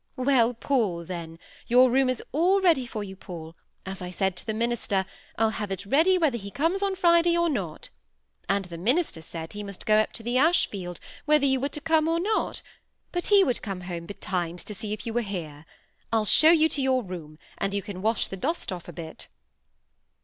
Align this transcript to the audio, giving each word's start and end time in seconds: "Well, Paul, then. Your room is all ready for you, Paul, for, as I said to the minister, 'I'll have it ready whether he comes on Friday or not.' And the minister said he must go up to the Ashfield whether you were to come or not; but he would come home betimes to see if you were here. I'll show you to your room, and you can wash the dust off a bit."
"Well, 0.17 0.55
Paul, 0.55 1.05
then. 1.05 1.37
Your 1.67 1.91
room 1.91 2.09
is 2.09 2.23
all 2.31 2.59
ready 2.59 2.87
for 2.87 3.03
you, 3.03 3.15
Paul, 3.15 3.55
for, 3.85 3.91
as 3.91 4.01
I 4.01 4.09
said 4.09 4.35
to 4.37 4.45
the 4.47 4.51
minister, 4.55 5.05
'I'll 5.37 5.51
have 5.51 5.69
it 5.69 5.85
ready 5.85 6.17
whether 6.17 6.39
he 6.39 6.49
comes 6.49 6.81
on 6.81 6.95
Friday 6.95 7.37
or 7.37 7.49
not.' 7.51 7.91
And 8.49 8.65
the 8.65 8.79
minister 8.79 9.21
said 9.21 9.53
he 9.53 9.61
must 9.61 9.85
go 9.85 9.97
up 9.99 10.11
to 10.13 10.23
the 10.23 10.39
Ashfield 10.39 10.99
whether 11.25 11.45
you 11.45 11.59
were 11.59 11.69
to 11.69 11.79
come 11.81 12.07
or 12.07 12.19
not; 12.19 12.63
but 13.11 13.27
he 13.27 13.43
would 13.43 13.61
come 13.61 13.81
home 13.81 14.07
betimes 14.07 14.63
to 14.63 14.73
see 14.73 14.91
if 14.91 15.05
you 15.05 15.13
were 15.13 15.21
here. 15.21 15.67
I'll 16.11 16.25
show 16.25 16.49
you 16.49 16.67
to 16.69 16.81
your 16.81 17.03
room, 17.03 17.37
and 17.59 17.71
you 17.71 17.83
can 17.83 18.01
wash 18.01 18.27
the 18.27 18.37
dust 18.37 18.71
off 18.71 18.87
a 18.87 18.93
bit." 18.93 19.27